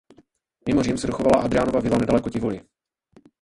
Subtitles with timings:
[0.67, 2.61] Mimo Řím se dochovala Hadriánova vila nedaleko Tivoli.